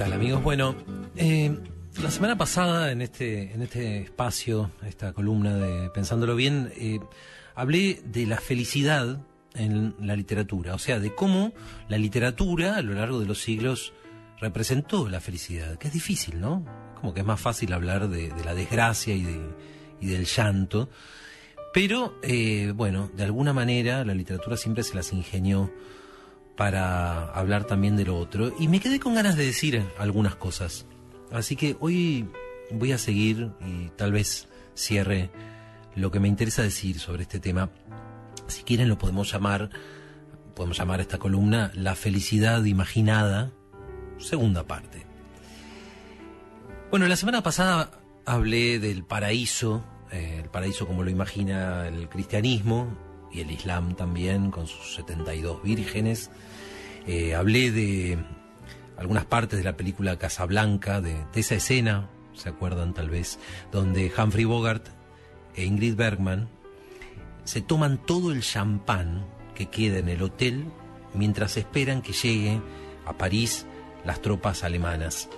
[0.00, 0.42] ¿Qué tal amigos?
[0.42, 0.74] Bueno,
[1.14, 1.54] eh,
[2.02, 7.00] la semana pasada en este, en este espacio, esta columna de Pensándolo Bien, eh,
[7.54, 9.20] hablé de la felicidad
[9.52, 11.52] en la literatura, o sea, de cómo
[11.90, 13.92] la literatura a lo largo de los siglos
[14.40, 16.64] representó la felicidad, que es difícil, ¿no?
[16.98, 19.38] Como que es más fácil hablar de, de la desgracia y, de,
[20.00, 20.88] y del llanto,
[21.74, 25.70] pero eh, bueno, de alguna manera la literatura siempre se las ingenió
[26.60, 30.84] para hablar también de lo otro y me quedé con ganas de decir algunas cosas.
[31.32, 32.28] Así que hoy
[32.70, 35.30] voy a seguir y tal vez cierre
[35.94, 37.70] lo que me interesa decir sobre este tema.
[38.46, 39.70] Si quieren lo podemos llamar,
[40.54, 43.52] podemos llamar a esta columna La felicidad imaginada,
[44.18, 45.06] segunda parte.
[46.90, 47.90] Bueno, la semana pasada
[48.26, 49.82] hablé del paraíso,
[50.12, 55.62] eh, el paraíso como lo imagina el cristianismo y el islam también, con sus 72
[55.62, 56.30] vírgenes.
[57.06, 58.18] Eh, hablé de
[58.96, 63.38] algunas partes de la película Casablanca, de, de esa escena, se acuerdan tal vez,
[63.72, 64.86] donde Humphrey Bogart
[65.54, 66.48] e Ingrid Bergman
[67.44, 70.64] se toman todo el champán que queda en el hotel
[71.14, 72.60] mientras esperan que llegue
[73.06, 73.66] a París
[74.04, 75.28] las tropas alemanas.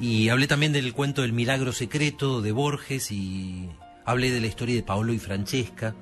[0.00, 3.68] Y hablé también del cuento del milagro secreto de Borges y
[4.04, 5.94] hablé de la historia de Paolo y Francesca,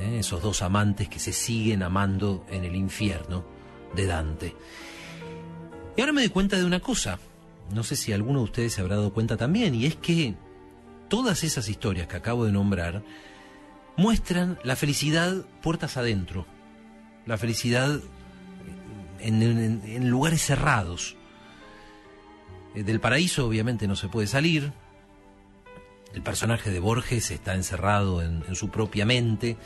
[0.00, 0.18] ¿eh?
[0.18, 3.44] esos dos amantes que se siguen amando en el infierno
[3.94, 4.56] de Dante.
[5.96, 7.18] Y ahora me doy cuenta de una cosa,
[7.72, 10.34] no sé si alguno de ustedes se habrá dado cuenta también, y es que
[11.08, 13.02] todas esas historias que acabo de nombrar
[13.96, 16.46] muestran la felicidad puertas adentro,
[17.26, 18.00] la felicidad
[19.20, 21.16] en, en, lugares cerrados.
[22.74, 24.72] Eh, del paraíso obviamente no se puede salir,
[26.14, 29.56] el personaje de Borges está encerrado en, su propia mente,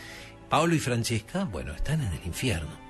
[0.48, 2.84] Paolo y Francesca, bueno, están en el infierno.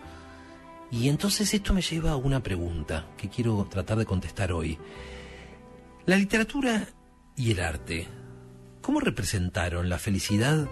[0.91, 4.78] Y entonces esto me lleva a una pregunta que quiero tratar de contestar hoy.
[6.06, 6.87] La literatura
[7.37, 8.09] y el arte,
[8.82, 10.69] ¿cómo representaron la felicidad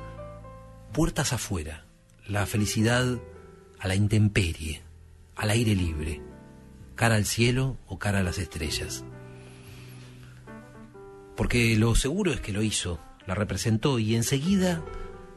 [0.93, 1.87] puertas afuera?
[2.27, 3.19] La felicidad
[3.79, 4.83] a la intemperie,
[5.35, 6.21] al aire libre,
[6.95, 9.05] cara al cielo o cara a las estrellas.
[11.43, 14.81] Porque lo seguro es que lo hizo, la representó y enseguida,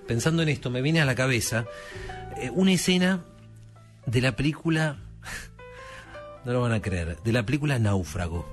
[0.07, 1.65] pensando en esto, me viene a la cabeza
[2.37, 3.25] eh, una escena
[4.05, 4.97] de la película,
[6.45, 8.47] no lo van a creer, de la película Náufrago.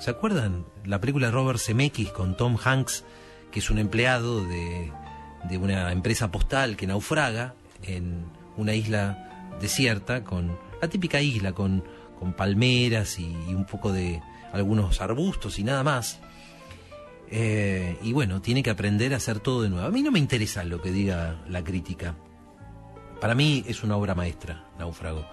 [0.00, 0.66] ¿Se acuerdan?
[0.84, 3.04] La película de Robert Zemeckis con Tom Hanks,
[3.52, 4.90] que es un empleado de,
[5.48, 8.24] de una empresa postal que naufraga en
[8.56, 11.84] una isla desierta, con la típica isla, con,
[12.18, 14.20] con palmeras y, y, un poco de
[14.52, 16.20] algunos arbustos y nada más.
[17.30, 19.86] Eh, y bueno, tiene que aprender a hacer todo de nuevo.
[19.86, 22.16] A mí no me interesa lo que diga la crítica.
[23.20, 25.24] Para mí es una obra maestra, Náufrago.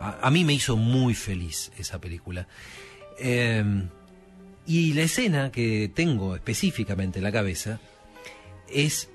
[0.00, 2.48] A, mí me hizo muy feliz esa película.
[3.18, 3.64] Eh,
[4.66, 7.80] y la escena que tengo específicamente en la cabeza
[8.68, 9.10] es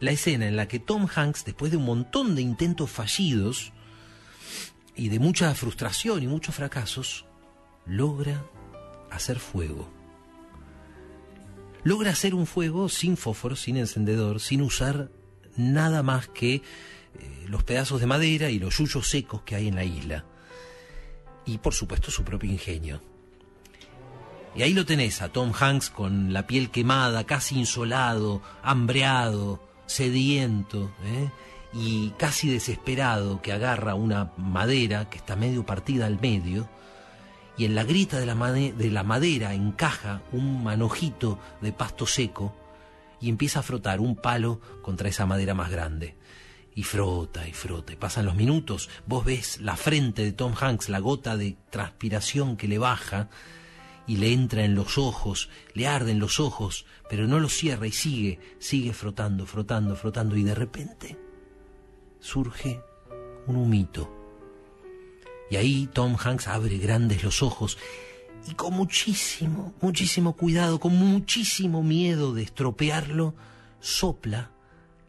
[0.00, 3.72] la escena en la que Tom Hanks, después de un montón de intentos fallidos
[4.94, 7.24] y de mucha frustración y muchos fracasos,
[7.86, 8.44] logra
[9.10, 9.95] hacer fuego.
[11.86, 15.08] Logra hacer un fuego sin fósforo, sin encendedor, sin usar
[15.56, 16.62] nada más que eh,
[17.46, 20.24] los pedazos de madera y los yuyos secos que hay en la isla.
[21.44, 23.00] Y por supuesto su propio ingenio.
[24.56, 30.90] Y ahí lo tenés a Tom Hanks con la piel quemada, casi insolado, hambreado, sediento
[31.04, 31.30] ¿eh?
[31.72, 36.68] y casi desesperado que agarra una madera que está medio partida al medio
[37.56, 42.54] y en la grita de la, la, madera encaja un manojito de pasto seco
[43.20, 46.16] y empieza a frotar un palo contra esa madera más grande.
[46.74, 50.90] Y frota y frota, y pasan los minutos, vos ves la frente de Tom Hanks,
[50.90, 53.30] la gota de transpiración que le baja
[54.06, 57.92] y le entra en los ojos, le arden los ojos, pero no los cierra y
[57.92, 61.18] sigue, sigue frotando, frotando, frotando y de repente
[62.20, 62.82] surge
[63.46, 64.15] un humito
[65.50, 67.78] y ahí Tom Hanks abre grandes los ojos
[68.48, 73.34] y con muchísimo, muchísimo cuidado, con muchísimo miedo de estropearlo,
[73.80, 74.50] sopla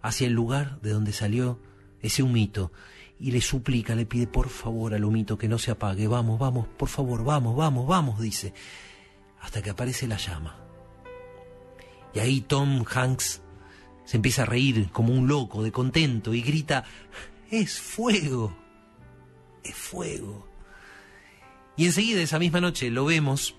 [0.01, 1.59] hacia el lugar de donde salió
[2.01, 2.71] ese humito
[3.19, 6.67] y le suplica, le pide por favor al humito que no se apague, vamos, vamos,
[6.67, 8.53] por favor, vamos, vamos, vamos, dice,
[9.41, 10.57] hasta que aparece la llama.
[12.13, 13.41] Y ahí Tom Hanks
[14.05, 16.85] se empieza a reír como un loco de contento y grita,
[17.51, 18.66] es fuego
[19.73, 20.47] fuego.
[21.75, 23.55] Y enseguida, esa misma noche, lo vemos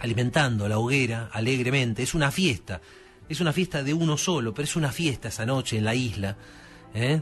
[0.00, 2.02] alimentando la hoguera alegremente.
[2.02, 2.80] Es una fiesta,
[3.28, 6.36] es una fiesta de uno solo, pero es una fiesta esa noche en la isla.
[6.94, 7.20] ¿eh?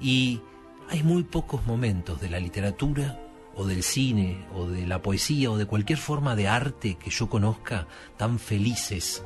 [0.00, 0.40] Y
[0.88, 3.20] hay muy pocos momentos de la literatura
[3.54, 7.28] o del cine, o de la poesía, o de cualquier forma de arte que yo
[7.28, 7.88] conozca
[8.18, 9.24] tan felices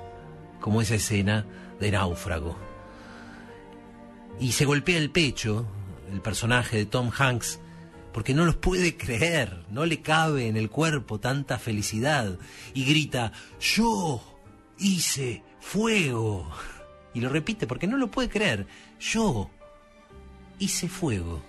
[0.61, 1.47] como esa escena
[1.81, 2.57] de náufrago.
[4.39, 5.67] Y se golpea el pecho
[6.13, 7.61] el personaje de Tom Hanks
[8.13, 12.39] porque no los puede creer, no le cabe en el cuerpo tanta felicidad
[12.75, 14.23] y grita, yo
[14.79, 16.51] hice fuego.
[17.15, 18.67] Y lo repite porque no lo puede creer,
[19.01, 19.51] yo
[20.59, 21.43] hice fuego.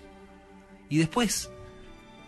[0.90, 1.50] Y después,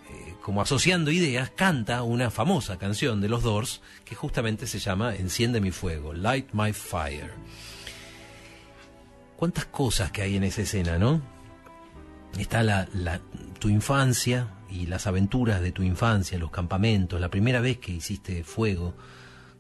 [0.10, 5.16] eh, como asociando ideas, canta una famosa canción de los Doors que justamente se llama
[5.16, 7.34] Enciende mi fuego, Light My Fire.
[9.36, 11.33] Cuántas cosas que hay en esa escena, ¿no?
[12.38, 12.88] Está la,
[13.60, 18.44] tu infancia y las aventuras de tu infancia, los campamentos, la primera vez que hiciste
[18.44, 18.96] fuego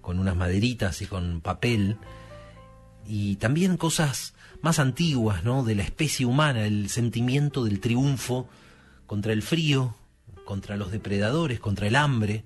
[0.01, 1.97] con unas maderitas y con papel,
[3.05, 5.63] y también cosas más antiguas, ¿no?
[5.63, 8.49] De la especie humana, el sentimiento del triunfo
[9.05, 9.95] contra el frío,
[10.45, 12.43] contra los depredadores, contra el hambre,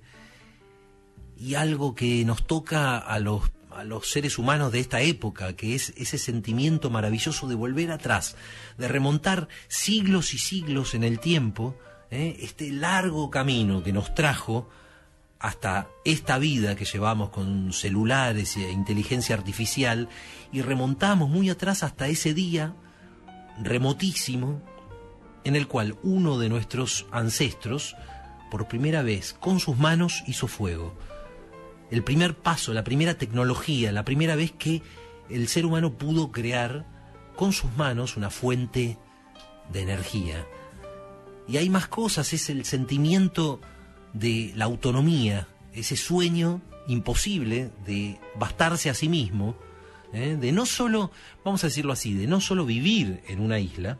[1.39, 5.75] y algo que nos toca a los a los seres humanos de esta época, que
[5.75, 8.35] es ese sentimiento maravilloso de volver atrás,
[8.77, 11.77] de remontar siglos y siglos en el tiempo,
[12.09, 12.37] ¿eh?
[12.41, 14.67] este largo camino que nos trajo
[15.39, 20.09] hasta esta vida que llevamos con celulares e inteligencia artificial
[20.51, 22.73] y remontamos muy atrás hasta ese día
[23.61, 24.63] remotísimo
[25.43, 27.95] en el cual uno de nuestros ancestros
[28.49, 30.97] por primera vez con sus manos hizo fuego
[31.89, 34.81] el primer paso, la primera tecnología, la primera vez que
[35.29, 36.85] el ser humano pudo crear
[37.35, 38.97] con sus manos una fuente
[39.71, 40.45] de energía.
[41.47, 43.61] Y hay más cosas, es el sentimiento
[44.13, 49.55] de la autonomía, ese sueño imposible de bastarse a sí mismo,
[50.13, 50.37] ¿eh?
[50.39, 51.11] de no solo,
[51.45, 53.97] vamos a decirlo así, de no solo vivir en una isla,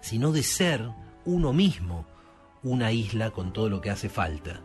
[0.00, 0.88] sino de ser
[1.24, 2.06] uno mismo
[2.62, 4.62] una isla con todo lo que hace falta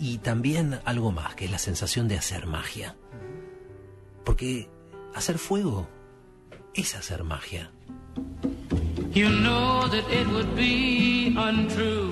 [0.00, 2.96] y también algo más, que es la sensación de hacer magia.
[4.24, 4.70] Porque
[5.14, 5.88] hacer fuego
[6.74, 7.70] es hacer magia.
[9.12, 12.10] You know that it would be untrue.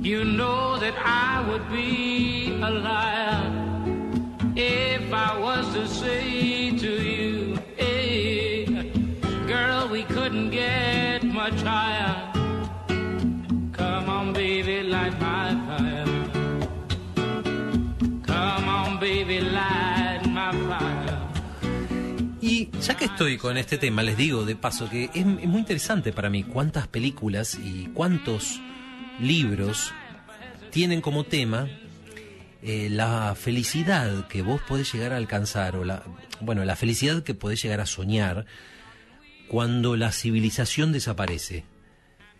[0.00, 3.42] You know that I would be a liar
[4.54, 6.57] if I was to say
[22.82, 26.30] ya que estoy con este tema, les digo de paso que es, muy interesante para
[26.30, 28.60] mí cuántas películas y cuántos
[29.20, 29.92] libros
[30.70, 31.68] tienen como tema
[32.62, 36.02] eh, la felicidad que vos podés llegar a alcanzar, o la,
[36.40, 38.46] bueno, la felicidad que podés llegar a soñar
[39.48, 41.64] cuando la civilización desaparece.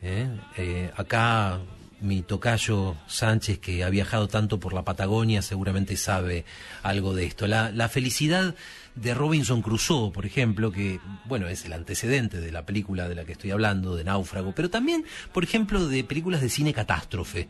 [0.03, 0.29] ¿eh?
[0.57, 1.61] Eh, acá
[2.01, 6.45] mi tocayo Sánchez, que ha viajado tanto por la Patagonia, seguramente sabe
[6.83, 7.47] algo de esto.
[7.47, 8.55] La, felicidad
[8.95, 13.25] de Robinson Crusoe, por ejemplo, que, bueno, es el antecedente de la película de la
[13.25, 17.49] que estoy hablando, de Náufrago, pero también, por ejemplo, de películas de cine catástrofe,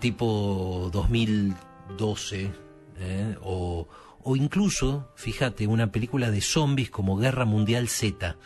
[0.00, 2.50] tipo 2012,
[2.98, 3.36] ¿eh?
[3.42, 3.88] o,
[4.22, 8.36] o incluso, fíjate, una película de zombies como Guerra Mundial Z.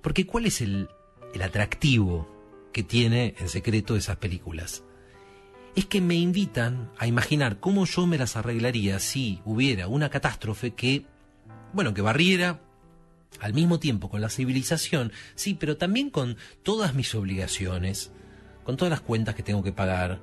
[0.00, 0.88] Porque ¿cuál es el,
[1.32, 2.41] el atractivo
[2.72, 4.84] que tiene en secreto esas películas.
[5.74, 10.72] Es que me invitan a imaginar cómo yo me las arreglaría si hubiera una catástrofe
[10.72, 11.06] que,
[11.72, 12.60] bueno, que barriera
[13.40, 18.12] al mismo tiempo con la civilización, sí, pero también con todas mis obligaciones,
[18.64, 20.20] con todas las cuentas que tengo que pagar,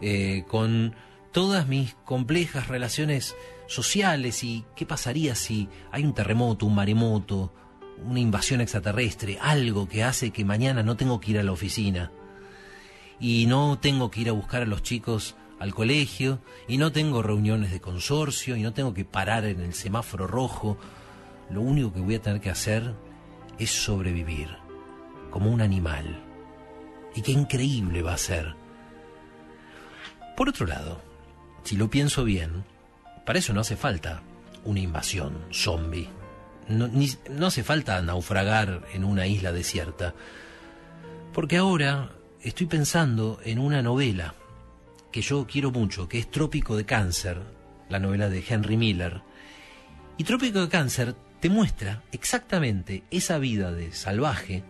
[0.00, 0.94] eh, con
[1.32, 3.34] todas mis complejas relaciones
[3.66, 7.52] sociales y qué pasaría si hay un terremoto, un maremoto,
[8.04, 12.12] una invasión extraterrestre, algo que hace que mañana no tengo que ir a la oficina
[13.18, 17.22] y no tengo que ir a buscar a los chicos al colegio y no tengo
[17.22, 20.76] reuniones de consorcio y no tengo que parar en el semáforo rojo.
[21.50, 22.94] Lo único que voy a tener que hacer
[23.58, 24.50] es sobrevivir
[25.30, 26.22] como un animal.
[27.14, 28.54] Y qué increíble va a ser.
[30.36, 31.00] Por otro lado,
[31.62, 32.64] si lo pienso bien,
[33.24, 34.22] para eso no hace falta
[34.64, 36.10] una invasión zombie
[36.68, 36.88] no,
[37.30, 40.14] no hace falta naufragar en una isla desierta.
[41.32, 42.10] Porque ahora
[42.42, 44.34] estoy pensando en una novela
[45.12, 47.40] que yo quiero mucho, que es Trópico de Cáncer,
[47.88, 49.22] la novela de Henry Miller.
[50.18, 54.62] Y Trópico de Cáncer te muestra exactamente esa vida de salvaje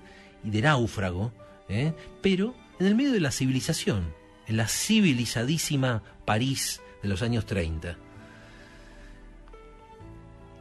[0.44, 1.32] y de náufrago,
[1.68, 1.92] ¿eh?
[2.22, 4.12] pero en el medio de la civilización,
[4.46, 7.96] en la civilizadísima París de los años 30.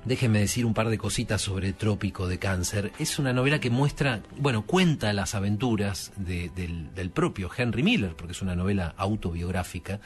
[0.05, 2.91] Déjenme decir un par de cositas sobre Trópico de Cáncer.
[2.99, 8.33] Es una novela que muestra, bueno, cuenta las aventuras del, del propio Henry Miller, porque
[8.33, 9.99] es una novela autobiográfica,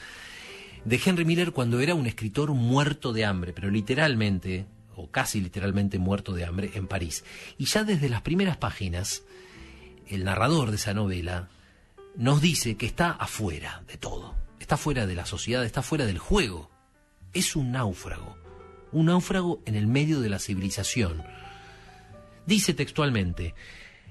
[0.86, 6.00] de Henry Miller cuando era un escritor muerto de hambre, pero literalmente, o casi literalmente
[6.00, 7.25] muerto de hambre, en París.
[7.58, 9.24] Y ya desde las primeras páginas,
[10.08, 11.50] el narrador de esa novela
[12.15, 16.20] nos dice que está afuera de todo, está fuera de la sociedad, está fuera del
[16.20, 16.72] juego.
[17.34, 18.38] Es un náufrago
[18.91, 21.24] un náufrago en el medio de la civilización.
[22.46, 23.53] Dice textualmente,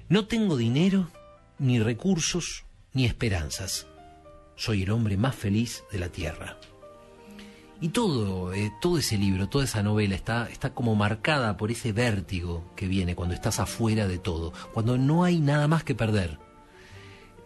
[0.07, 1.09] no tengo dinero,
[1.57, 3.87] ni recursos, ni esperanzas.
[4.55, 6.57] Soy el hombre más feliz de la tierra.
[7.81, 11.93] Y todo, eh, todo ese libro, toda esa novela está, está como marcada por ese
[11.93, 16.39] vértigo que viene cuando estás afuera de todo, cuando no hay nada más que perder.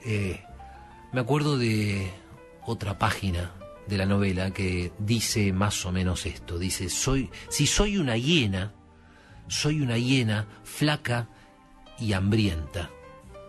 [0.06, 0.44] Eh,
[1.12, 2.12] me acuerdo de
[2.66, 3.52] otra página
[3.88, 6.58] de la novela que dice más o menos esto.
[6.58, 8.74] Dice, soy, si soy una hiena,
[9.48, 11.30] soy una hiena flaca
[12.00, 12.90] y hambrienta.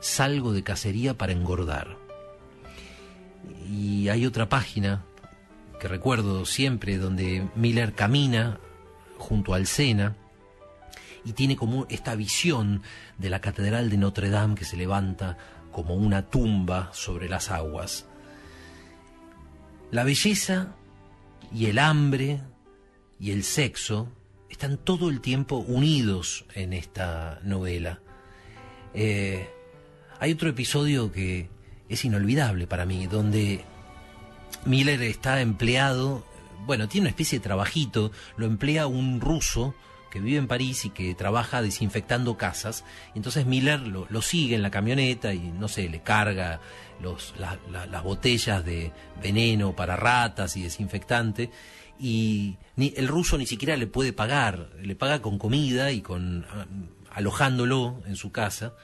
[0.01, 1.97] Salgo de cacería para engordar.
[3.71, 5.05] Y hay otra página
[5.81, 8.59] que recuerdo siempre donde Miller camina
[9.19, 10.17] junto al Sena
[11.25, 12.83] y tiene como esta visión
[13.19, 15.39] de la Catedral de Notre Dame que se levanta
[15.73, 18.07] como una tumba sobre las aguas
[19.95, 20.75] la belleza
[21.55, 22.41] y el hambre
[23.21, 24.09] y el sexo
[24.51, 28.01] están todo el tiempo unidos en esta novela.
[28.93, 29.49] Eh,
[30.19, 31.49] hay otro episodio que
[31.89, 33.65] es inolvidable para mí, donde
[34.65, 36.27] Miller está empleado,
[36.67, 39.77] bueno, tiene una especie de trabajito, lo emplea un ruso
[40.15, 42.85] que vive en París y que trabaja desinfectando casas.
[43.17, 46.61] Entonces Miller lo, sigue en la camioneta y, no sé, le carga
[47.03, 51.51] los, las botellas de veneno para ratas y desinfectante
[51.99, 56.47] y ni, el ruso ni siquiera le puede pagar, le paga con comida y con
[56.49, 56.67] ah,
[57.11, 58.75] alojándolo en su casa.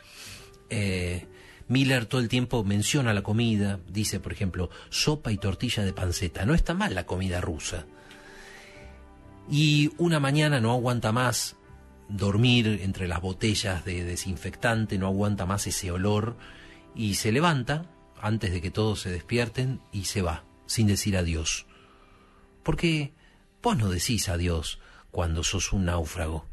[0.69, 1.29] Eh,
[1.69, 6.45] Miller todo el tiempo menciona la comida, dice, por ejemplo, sopa y tortilla de panceta.
[6.45, 7.87] No está mal la comida rusa.
[9.51, 11.57] Y una mañana no aguanta más
[12.09, 16.37] dormir entre las botellas de desinfectante, no aguanta más ese olor
[16.95, 17.87] y se levanta
[18.21, 21.67] antes de que todos se despierten y se va, sin decir adiós.
[22.63, 23.13] Porque
[23.63, 24.79] vos no decís adiós
[25.11, 26.47] cuando sos un náufrago,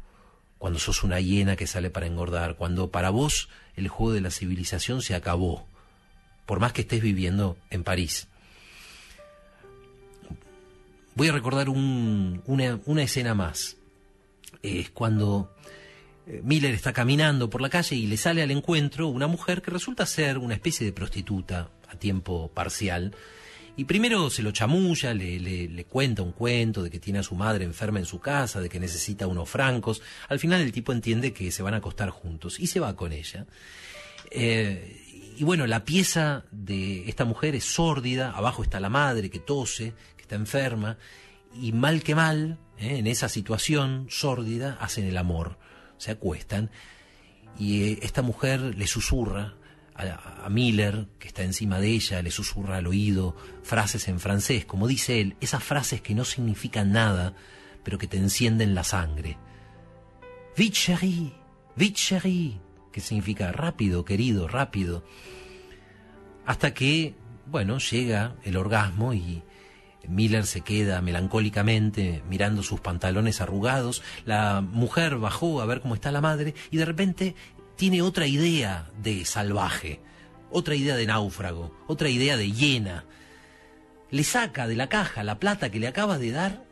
[0.58, 4.30] cuando sos una hiena que sale para engordar, cuando para vos el juego de la
[4.30, 5.66] civilización se acabó,
[6.46, 8.27] por más que estés viviendo en París.
[11.18, 13.76] Voy a recordar una, escena más.
[14.62, 15.52] Es cuando
[16.28, 19.72] eh, Miller está caminando por la calle y le sale al encuentro una mujer que
[19.72, 23.16] resulta ser una especie de prostituta a tiempo parcial.
[23.76, 27.34] Y primero se lo chamulla, le, le, cuenta un cuento de que tiene a su
[27.34, 30.00] madre enferma en su casa, de que necesita unos francos.
[30.28, 33.10] Al final el tipo entiende que se van a acostar juntos y se va con
[33.10, 33.44] ella.
[34.30, 39.40] Eh, y bueno, la pieza de esta mujer es sórdida, abajo está la madre que
[39.40, 39.94] tose,
[40.28, 40.98] está enferma,
[41.54, 45.58] y mal que mal, eh, en esa situación sórdida, hacen el amor
[45.98, 46.70] se acuestan
[47.58, 49.54] y eh, esta mujer le susurra
[49.94, 54.86] a, Miller, que está encima de ella, le susurra al oído frases en francés, como
[54.86, 57.34] dice él, esas frases que no significan nada,
[57.82, 59.38] pero que te encienden la sangre.
[60.56, 61.32] Vite chérie,
[61.74, 62.60] vite chérie,
[62.92, 65.04] que significa rápido, querido, rápido.
[66.46, 67.16] Hasta que,
[67.46, 69.42] bueno, llega el orgasmo y
[70.06, 74.02] Miller se queda melancólicamente mirando sus pantalones arrugados.
[74.24, 77.34] La mujer bajó a ver cómo está la madre y de repente
[77.76, 80.00] tiene otra idea de salvaje,
[80.50, 83.04] otra idea de náufrago, otra idea de hiena.
[84.10, 86.64] Le saca de la caja la plata que le acaba de dar,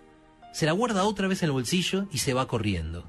[0.53, 3.07] se la guarda otra vez en el bolsillo y se va corriendo.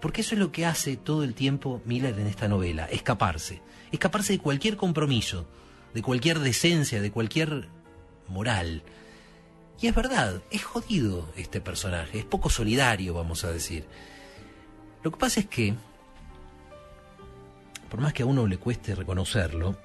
[0.00, 3.62] Porque eso es lo que hace todo el tiempo Miller en esta novela, escaparse.
[3.92, 5.48] Escaparse de cualquier compromiso,
[5.94, 7.68] de cualquier decencia, de cualquier
[8.28, 8.82] moral.
[9.80, 13.84] Y es verdad, es jodido este personaje, es poco solidario, vamos a decir.
[15.02, 15.74] Lo que pasa es que,
[17.90, 19.76] por más que a uno le cueste reconocerlo,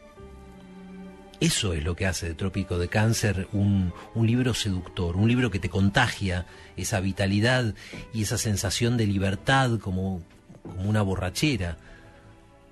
[1.41, 5.49] eso es lo que hace de Trópico de Cáncer un, un, libro seductor, un libro
[5.49, 6.45] que te contagia
[6.77, 7.73] esa vitalidad
[8.13, 10.21] y esa sensación de libertad como,
[10.61, 11.77] como una borrachera.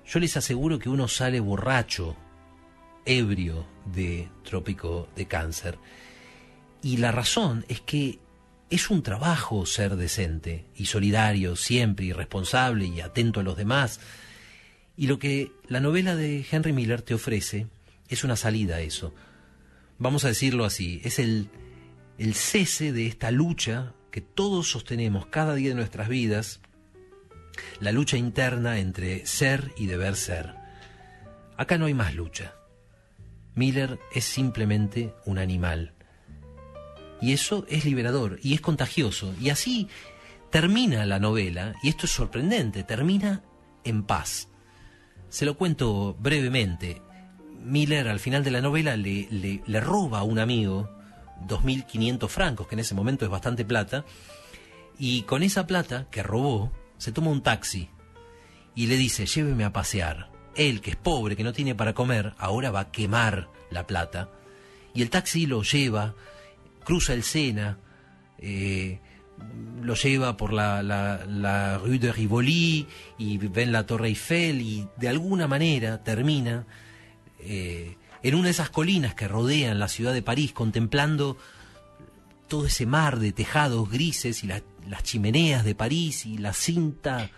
[0.06, 2.16] Yo les aseguro que uno sale borracho,
[3.04, 5.76] ebrio de Trópico de Cáncer.
[6.82, 8.18] Y la razón es que
[8.70, 14.00] es un trabajo ser decente y solidario siempre y responsable y atento a los demás.
[14.96, 17.66] Y lo que la novela de Henry Miller te ofrece
[18.08, 19.14] es una salida a eso.
[19.98, 21.50] Vamos a decirlo así, es el,
[22.18, 26.60] el cese de esta lucha que todos sostenemos cada día de nuestras vidas,
[27.80, 30.54] la lucha interna entre ser y deber ser.
[31.56, 32.54] Acá no hay más lucha.
[33.54, 35.92] Miller es simplemente un animal.
[37.20, 39.34] Y eso es liberador y es contagioso.
[39.40, 39.88] Y así
[40.50, 43.42] termina la novela, y esto es sorprendente, termina
[43.84, 44.48] en paz.
[45.28, 47.02] Se lo cuento brevemente.
[47.62, 50.90] Miller al final de la novela le, le, roba a un amigo
[51.46, 54.04] 2.500 francos, que en ese momento es bastante plata,
[54.98, 57.88] y con esa plata que robó, se toma un taxi
[58.74, 60.30] y le dice, lléveme a pasear.
[60.56, 64.30] Él, que es pobre, que no tiene para comer, ahora va a quemar la plata.
[64.94, 66.14] Y el taxi lo lleva,
[66.84, 67.78] cruza el Sena,
[68.38, 69.00] eh,
[69.82, 72.86] lo lleva por la, la, rue de Rivoli
[73.18, 76.66] y ven la Torre Eiffel y de alguna manera termina
[77.38, 81.38] eh, en una de esas colinas que rodean la ciudad de París, contemplando
[82.48, 87.30] todo ese mar de tejados grises y las chimeneas de París y la cinta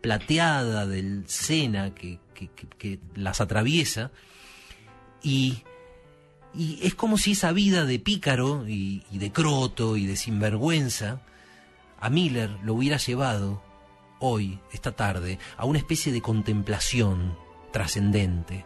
[0.00, 4.10] plateada del Sena que, que, las atraviesa.
[5.22, 5.62] Y,
[6.56, 11.20] y, es como si esa vida de pícaro y, y de croto y de sinvergüenza
[12.00, 13.62] a Miller lo hubiera llevado
[14.18, 17.36] hoy, esta tarde, a una especie de contemplación
[17.72, 18.64] trascendente.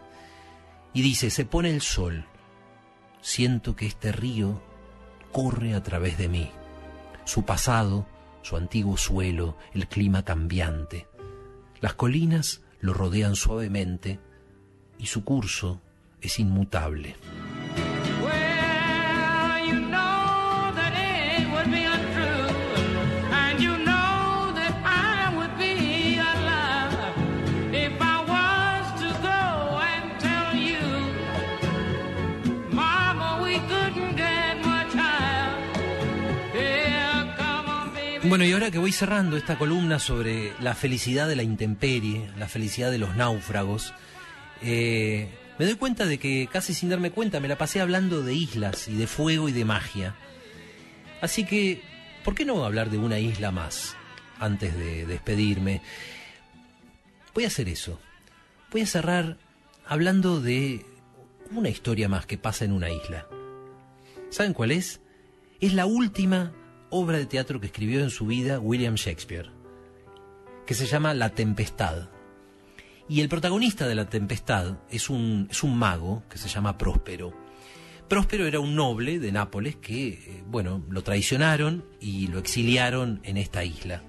[0.93, 2.25] Y dice, se pone el sol,
[3.21, 4.61] siento que este río
[5.31, 6.51] corre a través de mí,
[7.25, 8.07] su pasado,
[8.41, 11.07] su antiguo suelo, el clima cambiante.
[11.81, 14.19] Las colinas lo rodean suavemente
[14.97, 15.81] y su curso
[16.21, 17.15] es inmutable.
[38.29, 42.47] Bueno, y ahora que voy cerrando esta columna sobre la felicidad de la intemperie, la
[42.47, 43.91] felicidad de los náufragos,
[44.61, 48.35] eh, me doy cuenta de que casi sin darme cuenta me la pasé hablando de
[48.35, 50.15] islas y de fuego y de magia.
[51.21, 51.81] Así que,
[52.23, 53.95] ¿por qué no hablar de una isla más
[54.37, 55.81] antes de despedirme?
[57.33, 57.99] Voy a hacer eso.
[58.71, 59.37] Voy a cerrar
[59.87, 60.85] hablando de
[61.49, 63.25] una historia más que pasa en una isla.
[64.29, 65.01] ¿Saben cuál es?
[65.61, 66.53] Es la última
[66.89, 69.51] obra de teatro que escribió en su vida William Shakespeare,
[70.65, 72.09] que se llama La Tempestad.
[73.07, 77.33] Y el protagonista de La Tempestad es un, es un mago que se llama Próspero.
[78.07, 83.37] Próspero era un noble de Nápoles que, eh, bueno, lo traicionaron y lo exiliaron en
[83.37, 84.03] esta isla.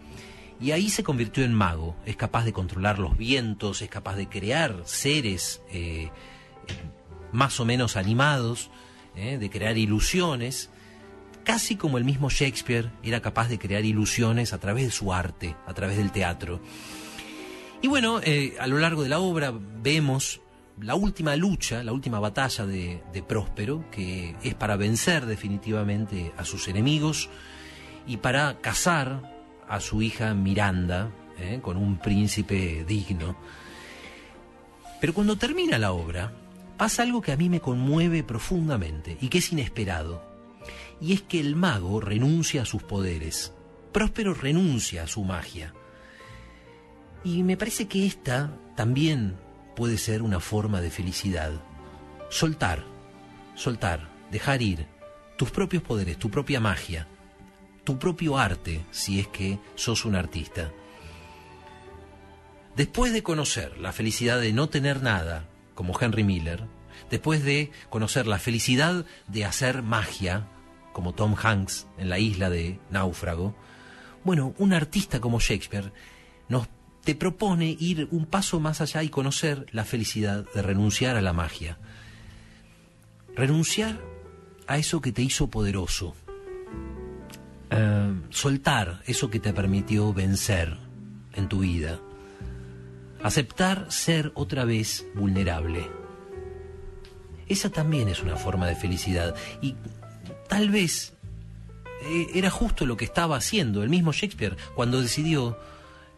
[0.61, 1.97] Y ahí se convirtió en mago.
[2.05, 6.11] Es capaz de controlar los vientos, es capaz de crear seres eh,
[7.33, 8.71] más o menos animados,
[9.17, 10.71] eh, de crear ilusiones
[11.45, 15.57] casi como el mismo Shakespeare era capaz de crear ilusiones a través de su arte,
[15.67, 16.61] a través del teatro.
[17.83, 20.41] Y bueno, eh, a lo largo de la obra vemos
[20.81, 26.69] la última lucha, la última batalla de, Próspero, que es para vencer definitivamente a sus
[26.69, 27.29] enemigos
[28.07, 29.23] y para casar
[29.69, 33.37] a su hija Miranda eh, con un príncipe digno.
[35.01, 36.33] Pero cuando termina la obra,
[36.77, 40.30] pasa algo que a mí me conmueve profundamente y que es inesperado
[41.01, 43.53] y es que el mago renuncia a sus poderes.
[43.93, 45.75] Próspero renuncia a su magia.
[47.25, 49.37] Y me parece que esta también
[49.77, 51.53] puede ser una forma de felicidad.
[52.29, 52.85] Soltar,
[53.55, 54.87] soltar, dejar ir
[55.37, 57.09] tus propios poderes, tu propia magia,
[57.85, 60.71] tu propio arte, si es que sos un artista.
[62.77, 66.65] Después de conocer la felicidad de no tener nada, como Henry Miller,
[67.11, 70.47] después de conocer la felicidad de hacer magia,
[70.93, 73.55] como Tom Hanks en la isla de Náufrago,
[74.25, 75.93] bueno, un artista como Shakespeare
[76.49, 76.69] nos
[77.05, 81.33] te propone ir un paso más allá y conocer la felicidad de renunciar a la
[81.33, 81.79] magia.
[83.35, 84.01] Renunciar
[84.67, 86.15] a eso que te hizo poderoso.
[87.71, 90.77] Eh, soltar eso que te permitió vencer
[91.33, 92.01] en tu vida.
[93.23, 95.91] Aceptar ser otra vez vulnerable.
[97.49, 99.35] Esa también es una forma de felicidad.
[99.63, 99.75] Y
[100.51, 101.15] tal vez
[102.03, 105.57] eh, era justo lo que estaba haciendo el mismo Shakespeare cuando decidió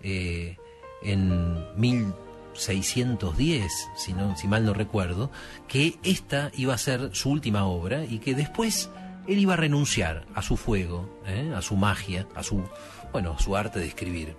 [0.03, 0.57] eh,
[1.03, 5.31] en 1610, si, no, si mal no recuerdo,
[5.69, 8.91] que esta iba a ser su última obra y que después
[9.29, 12.65] él iba a renunciar a su fuego, eh, a su magia, a su,
[13.13, 14.35] bueno, su arte de escribir.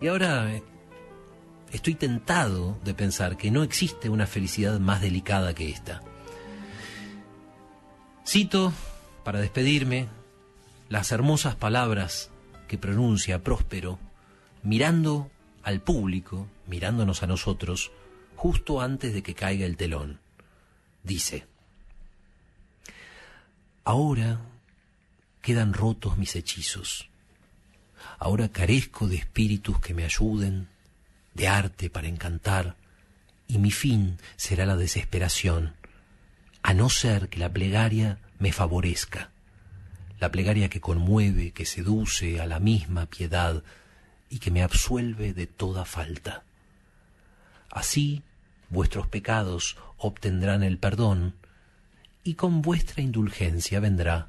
[0.00, 0.50] Y ahora
[1.72, 6.02] estoy tentado de pensar que no existe una felicidad más delicada que esta.
[8.28, 8.74] Cito,
[9.24, 10.06] para despedirme,
[10.90, 12.28] las hermosas palabras
[12.68, 13.98] que pronuncia Próspero,
[14.62, 15.30] mirando
[15.62, 17.90] al público, mirándonos a nosotros,
[18.36, 20.20] justo antes de que caiga el telón.
[21.02, 21.46] Dice,
[23.82, 24.42] ahora
[25.40, 27.08] quedan rotos mis hechizos,
[28.18, 30.68] ahora carezco de espíritus que me ayuden,
[31.32, 32.76] de arte para encantar,
[33.46, 35.77] y mi fin será la desesperación,
[36.62, 39.30] a no ser que la plegaria me favorezca,
[40.20, 43.62] la plegaria que conmueve, que seduce a la misma piedad
[44.30, 46.44] y que me absuelve de toda falta.
[47.70, 48.22] Así
[48.70, 51.34] vuestros pecados obtendrán el perdón
[52.24, 54.28] y con vuestra indulgencia vendrá.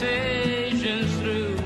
[0.00, 1.56] Hesitations through.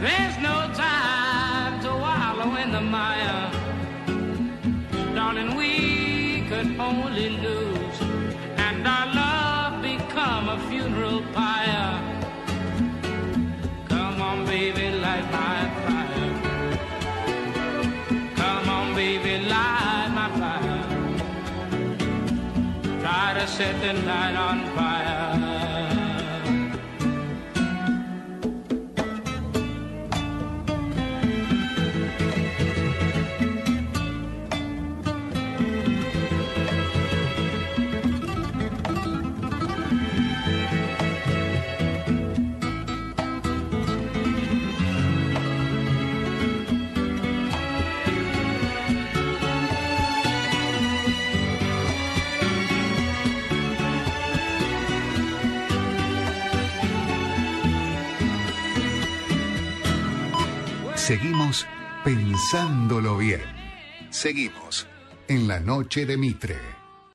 [0.00, 3.50] There's no time to wallow in the mire.
[5.14, 8.00] Darling, we could only lose,
[8.56, 12.00] and our love become a funeral pyre.
[13.88, 16.30] Come on, baby, light my fire.
[18.36, 20.82] Come on, baby, light my fire.
[23.00, 25.59] Try to set the night on fire.
[62.04, 63.42] Pensándolo bien.
[64.10, 64.86] Seguimos
[65.28, 66.79] en la noche de Mitre.